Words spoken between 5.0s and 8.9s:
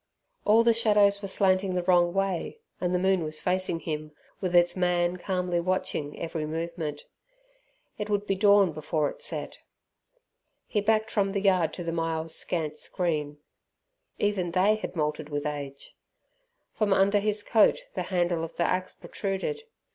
calmly watching every movement. It would be dawn